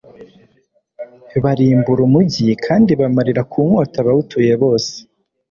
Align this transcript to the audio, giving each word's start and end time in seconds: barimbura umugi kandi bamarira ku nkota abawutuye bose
barimbura 1.43 2.01
umugi 2.07 2.47
kandi 2.65 2.91
bamarira 2.99 3.41
ku 3.51 3.59
nkota 3.67 3.95
abawutuye 4.03 4.53
bose 4.61 4.93